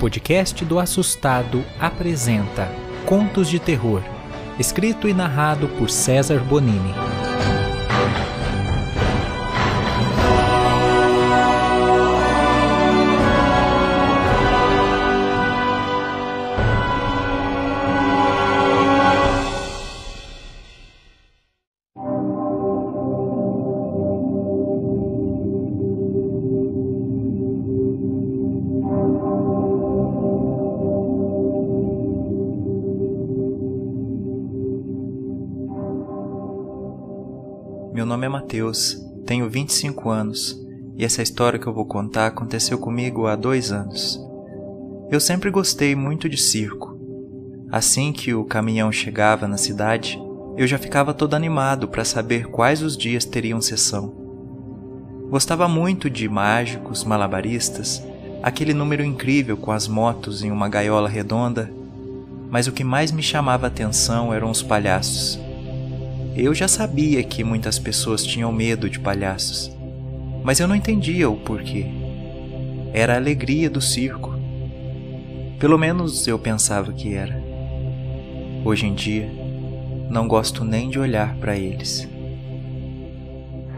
[0.00, 2.72] podcast do Assustado apresenta
[3.04, 4.02] Contos de Terror,
[4.58, 7.29] escrito e narrado por César Bonini.
[38.20, 40.60] Nome é Matheus, tenho 25 anos
[40.94, 44.20] e essa história que eu vou contar aconteceu comigo há dois anos.
[45.10, 46.98] Eu sempre gostei muito de circo.
[47.72, 50.20] Assim que o caminhão chegava na cidade,
[50.58, 54.12] eu já ficava todo animado para saber quais os dias teriam sessão.
[55.30, 58.02] Gostava muito de mágicos, malabaristas,
[58.42, 61.72] aquele número incrível com as motos em uma gaiola redonda,
[62.50, 65.40] mas o que mais me chamava a atenção eram os palhaços.
[66.36, 69.76] Eu já sabia que muitas pessoas tinham medo de palhaços,
[70.44, 71.86] mas eu não entendia o porquê.
[72.92, 74.32] Era a alegria do circo.
[75.58, 77.42] Pelo menos eu pensava que era.
[78.64, 79.28] Hoje em dia,
[80.08, 82.08] não gosto nem de olhar para eles.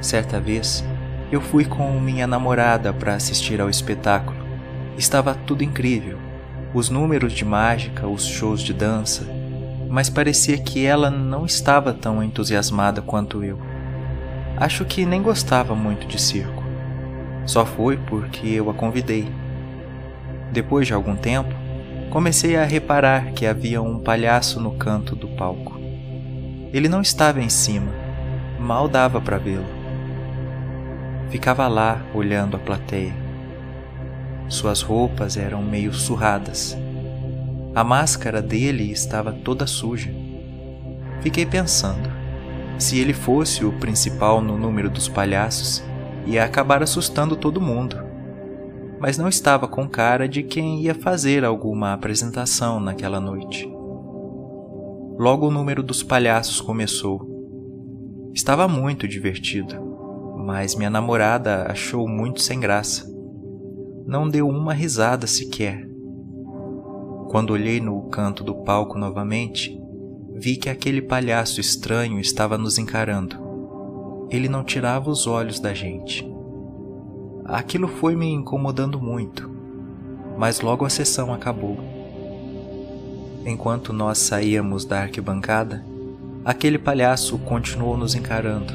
[0.00, 0.82] Certa vez,
[1.30, 4.38] eu fui com minha namorada para assistir ao espetáculo.
[4.96, 6.18] Estava tudo incrível:
[6.72, 9.37] os números de mágica, os shows de dança,
[9.88, 13.58] mas parecia que ela não estava tão entusiasmada quanto eu.
[14.56, 16.62] Acho que nem gostava muito de circo.
[17.46, 19.26] Só foi porque eu a convidei.
[20.52, 21.54] Depois de algum tempo,
[22.10, 25.78] comecei a reparar que havia um palhaço no canto do palco.
[26.72, 27.90] Ele não estava em cima,
[28.58, 29.64] mal dava para vê-lo.
[31.30, 33.14] Ficava lá olhando a plateia.
[34.48, 36.76] Suas roupas eram meio surradas
[37.78, 40.12] a máscara dele estava toda suja.
[41.20, 42.10] Fiquei pensando:
[42.76, 45.80] se ele fosse o principal no número dos palhaços,
[46.26, 47.96] ia acabar assustando todo mundo.
[48.98, 53.72] Mas não estava com cara de quem ia fazer alguma apresentação naquela noite.
[55.16, 57.28] Logo o número dos palhaços começou.
[58.34, 59.76] Estava muito divertido,
[60.36, 63.08] mas minha namorada achou muito sem graça.
[64.04, 65.87] Não deu uma risada sequer.
[67.28, 69.78] Quando olhei no canto do palco novamente,
[70.34, 73.36] vi que aquele palhaço estranho estava nos encarando.
[74.30, 76.26] Ele não tirava os olhos da gente.
[77.44, 79.50] Aquilo foi me incomodando muito,
[80.38, 81.76] mas logo a sessão acabou.
[83.44, 85.84] Enquanto nós saíamos da arquibancada,
[86.42, 88.72] aquele palhaço continuou nos encarando.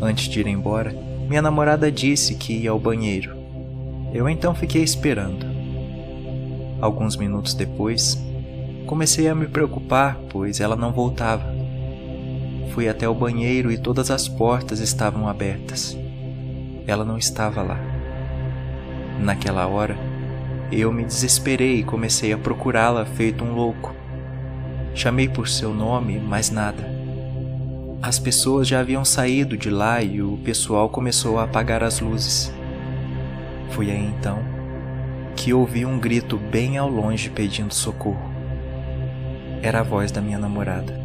[0.00, 0.92] Antes de ir embora,
[1.28, 3.36] minha namorada disse que ia ao banheiro.
[4.14, 5.49] Eu então fiquei esperando.
[6.80, 8.18] Alguns minutos depois,
[8.86, 11.44] comecei a me preocupar, pois ela não voltava.
[12.72, 15.96] Fui até o banheiro e todas as portas estavam abertas.
[16.86, 17.78] Ela não estava lá.
[19.20, 19.98] Naquela hora,
[20.72, 23.94] eu me desesperei e comecei a procurá-la feito um louco.
[24.94, 26.82] Chamei por seu nome, mas nada.
[28.00, 32.50] As pessoas já haviam saído de lá e o pessoal começou a apagar as luzes.
[33.70, 34.59] Foi aí então
[35.36, 38.30] que ouvi um grito bem ao longe pedindo socorro.
[39.62, 40.98] Era a voz da minha namorada.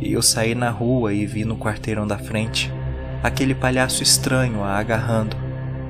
[0.00, 2.72] E eu saí na rua e vi no quarteirão da frente
[3.22, 5.36] aquele palhaço estranho a agarrando,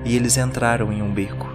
[0.05, 1.49] e eles entraram em um beco.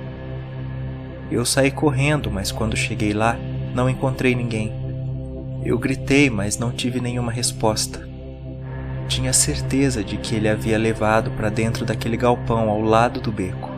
[1.29, 3.38] Eu saí correndo, mas quando cheguei lá,
[3.73, 4.72] não encontrei ninguém.
[5.66, 8.07] Eu gritei, mas não tive nenhuma resposta.
[9.07, 13.75] Tinha certeza de que ele havia levado para dentro daquele galpão ao lado do beco.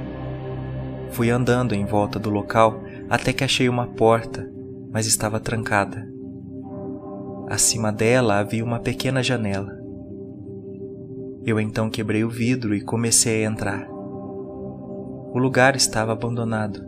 [1.11, 4.49] Fui andando em volta do local até que achei uma porta,
[4.91, 6.07] mas estava trancada.
[7.49, 9.73] Acima dela havia uma pequena janela.
[11.45, 13.87] Eu então quebrei o vidro e comecei a entrar.
[13.89, 16.85] O lugar estava abandonado.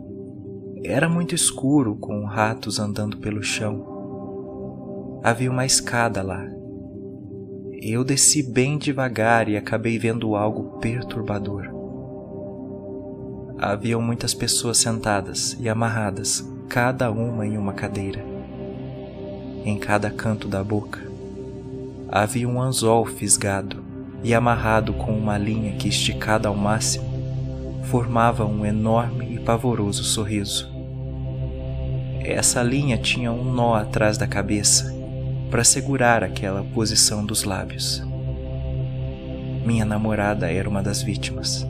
[0.84, 5.20] Era muito escuro, com ratos andando pelo chão.
[5.22, 6.46] Havia uma escada lá.
[7.82, 11.79] Eu desci bem devagar e acabei vendo algo perturbador.
[13.62, 18.24] Haviam muitas pessoas sentadas e amarradas, cada uma em uma cadeira.
[19.66, 20.98] Em cada canto da boca
[22.08, 23.84] havia um anzol fisgado
[24.24, 27.04] e amarrado com uma linha que, esticada ao máximo,
[27.84, 30.66] formava um enorme e pavoroso sorriso.
[32.24, 34.90] Essa linha tinha um nó atrás da cabeça
[35.50, 38.02] para segurar aquela posição dos lábios.
[39.66, 41.68] Minha namorada era uma das vítimas.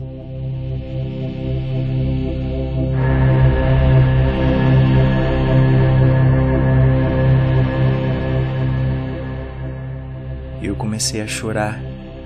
[10.75, 11.79] Comecei a chorar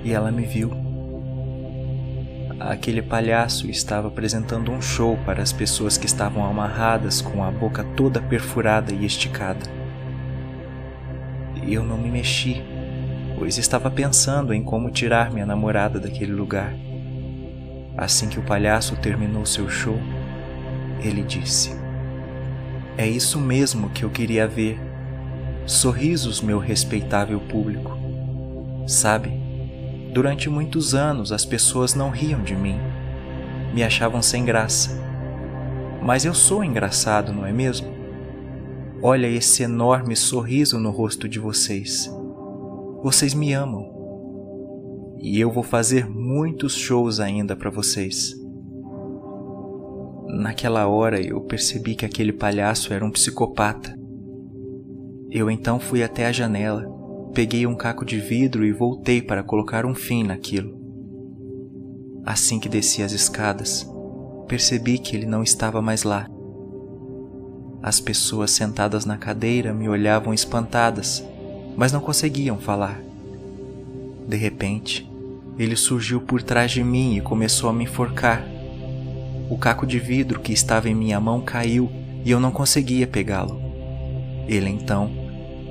[0.03, 0.71] e ela me viu.
[2.59, 7.83] Aquele palhaço estava apresentando um show para as pessoas que estavam amarradas com a boca
[7.95, 9.65] toda perfurada e esticada.
[11.67, 12.61] Eu não me mexi,
[13.37, 16.73] pois estava pensando em como tirar minha namorada daquele lugar.
[17.97, 19.99] Assim que o palhaço terminou seu show,
[21.01, 21.75] ele disse:
[22.97, 24.79] É isso mesmo que eu queria ver.
[25.65, 27.94] Sorrisos, meu respeitável público.
[28.87, 29.31] Sabe,
[30.13, 32.77] durante muitos anos as pessoas não riam de mim,
[33.73, 35.01] me achavam sem graça.
[36.01, 37.87] Mas eu sou engraçado, não é mesmo?
[39.01, 42.09] Olha esse enorme sorriso no rosto de vocês.
[43.03, 43.93] Vocês me amam.
[45.19, 48.35] E eu vou fazer muitos shows ainda para vocês.
[50.27, 53.97] Naquela hora eu percebi que aquele palhaço era um psicopata.
[55.31, 56.87] Eu então fui até a janela,
[57.35, 60.73] peguei um caco de vidro e voltei para colocar um fim naquilo.
[62.25, 63.85] Assim que desci as escadas,
[64.47, 66.29] percebi que ele não estava mais lá.
[67.83, 71.25] As pessoas sentadas na cadeira me olhavam espantadas,
[71.75, 73.01] mas não conseguiam falar.
[74.25, 75.05] De repente,
[75.59, 78.47] ele surgiu por trás de mim e começou a me enforcar.
[79.49, 81.91] O caco de vidro que estava em minha mão caiu
[82.23, 83.61] e eu não conseguia pegá-lo.
[84.47, 85.11] Ele então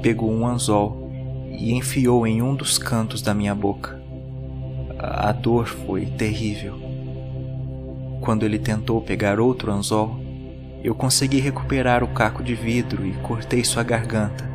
[0.02, 1.03] pegou um anzol
[1.58, 4.00] e enfiou em um dos cantos da minha boca.
[4.98, 6.78] A dor foi terrível.
[8.20, 10.18] Quando ele tentou pegar outro anzol,
[10.82, 14.48] eu consegui recuperar o caco de vidro e cortei sua garganta.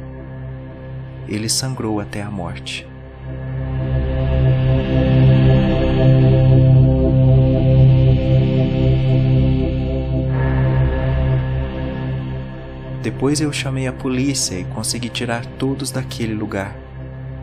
[1.27, 2.87] Ele sangrou até a morte.
[13.01, 16.88] Depois eu chamei a polícia e consegui tirar todos daquele lugar.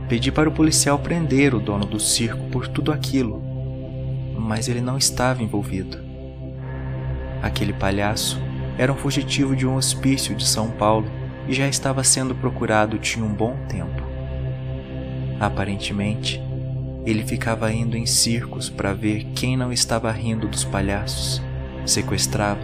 [0.08, 3.42] Pedi para o policial prender o dono do circo por tudo aquilo,
[4.38, 5.98] mas ele não estava envolvido.
[7.42, 8.40] Aquele palhaço
[8.78, 11.10] era um fugitivo de um hospício de São Paulo
[11.48, 14.02] e já estava sendo procurado tinha um bom tempo.
[15.40, 16.40] Aparentemente,
[17.04, 21.42] ele ficava indo em circos para ver quem não estava rindo dos palhaços,
[21.84, 22.62] sequestrava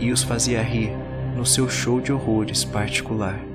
[0.00, 0.92] e os fazia rir
[1.36, 3.53] no seu show de horrores particular.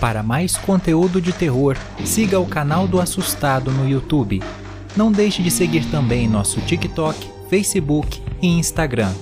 [0.00, 4.40] Para mais conteúdo de terror, siga o canal do Assustado no YouTube.
[4.96, 9.12] Não deixe de seguir também nosso TikTok, Facebook e Instagram.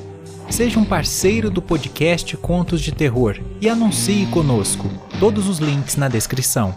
[0.50, 4.88] Seja um parceiro do podcast Contos de Terror e anuncie conosco.
[5.18, 6.76] Todos os links na descrição.